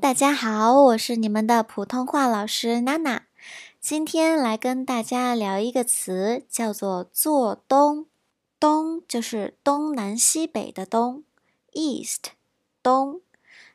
[0.00, 3.26] 大家好，我是你们的普通话老师娜娜。
[3.78, 8.06] 今天来跟大家聊一个词，叫做“做东”。
[8.58, 11.24] 东就是东南西北的东
[11.72, 12.30] ，East，
[12.82, 13.20] 东。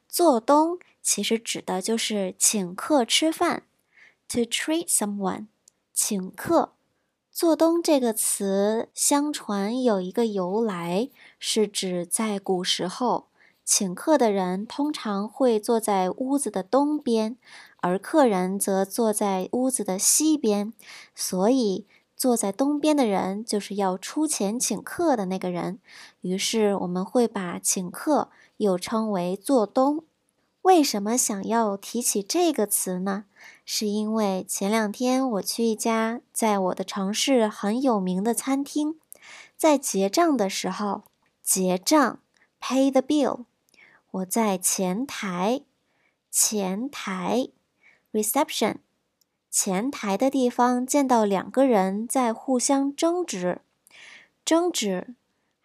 [0.10, 3.64] 做东其实指的就是请客吃饭
[4.28, 5.46] ，to treat someone，
[5.94, 6.74] 请客。
[7.32, 11.10] 做东这个词，相传有一个由来，
[11.40, 13.28] 是指在古时候。
[13.70, 17.36] 请客的人通常会坐在屋子的东边，
[17.82, 20.72] 而客人则坐在屋子的西边，
[21.14, 21.86] 所以
[22.16, 25.80] 坐在东边的人就是要出钱请客的那个人。
[26.22, 30.06] 于是我们会把请客又称为做东。
[30.62, 33.26] 为什么想要提起这个词呢？
[33.66, 38.98] 是因为前两天我去一家在我的城市很有名的餐厅，
[39.58, 41.04] 在结账的时候，
[41.44, 42.20] 结账
[42.62, 43.44] pay the bill。
[44.12, 45.62] 我在前台，
[46.32, 47.50] 前台
[48.12, 48.78] ，reception，
[49.52, 53.62] 前台的地方见到两个人在互相争执，
[54.46, 55.16] 争执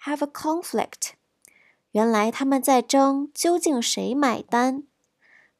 [0.03, 1.13] ，have a conflict。
[1.93, 4.83] 原来他们在争究竟谁买单，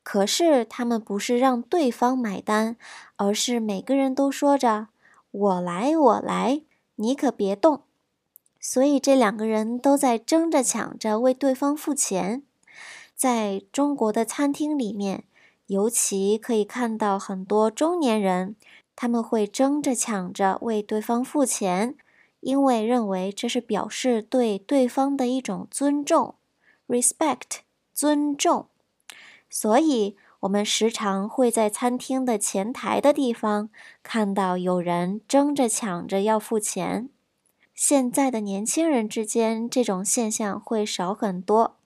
[0.03, 2.77] 可是他们不是让对方买单，
[3.17, 4.89] 而是每个人都说着
[5.31, 6.63] “我来，我来，
[6.97, 7.85] 你可别动”，
[8.59, 12.43] 所以这两个人都在争着抢着为对方付钱。
[13.23, 15.23] 在中国的餐厅里面，
[15.69, 18.57] 尤其可以看到很多中年人，
[18.97, 21.95] 他们会争着抢着为对方付钱，
[22.41, 26.35] 因为认为这是表示对对方的一种尊重
[26.89, 27.61] ，respect，
[27.95, 28.67] 尊重。
[29.49, 33.71] 所以，我们时常会在餐厅的前台的地方
[34.03, 37.09] 看到有人争着抢着要付钱。
[37.73, 41.77] 现在的年轻人之间，这种现象会少很多。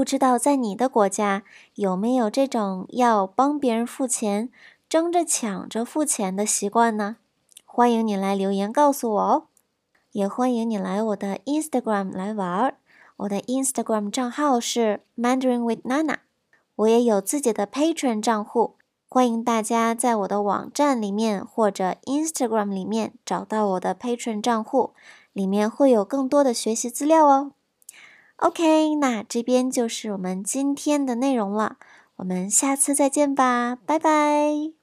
[0.00, 1.42] 不知道在你的国家
[1.74, 4.48] 有没有这种要帮别人付钱、
[4.88, 7.16] 争着抢着付钱的习惯呢？
[7.66, 9.42] 欢迎你来留言告诉我哦，
[10.12, 12.78] 也欢迎你来我的 Instagram 来玩儿。
[13.18, 16.20] 我的 Instagram 账号是 Mandarin with Nana，
[16.76, 24.94] 我也有自己的 Patron 账户，欢迎大家在我的网站里面或者 Instagram 里面找到我的 Patron 账户，
[25.34, 27.52] 里面会有更多的学习资料哦。
[28.40, 31.76] OK，那这边就是我们今天的内容了，
[32.16, 34.79] 我们下次再见吧，拜拜。